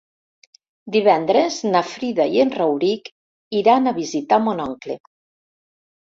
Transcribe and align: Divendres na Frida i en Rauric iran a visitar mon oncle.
Divendres 0.93 1.57
na 1.73 1.81
Frida 1.89 2.25
i 2.37 2.41
en 2.43 2.51
Rauric 2.59 3.11
iran 3.59 3.91
a 3.91 3.93
visitar 3.99 4.39
mon 4.47 4.63
oncle. 4.65 4.97